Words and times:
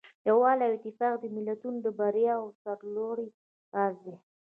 یووالی 0.27 0.63
او 0.67 0.75
اتفاق 0.77 1.13
د 1.21 1.25
ملتونو 1.35 1.77
د 1.83 1.87
بریا 1.99 2.33
او 2.41 2.47
سرلوړۍ 2.61 3.27
راز 3.75 3.95
دی. 4.05 4.15